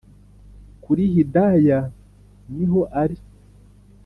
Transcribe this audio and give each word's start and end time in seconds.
kuri 0.83 1.03
hidaya 1.13 1.79
niho 2.55 2.81
ari 3.01 3.17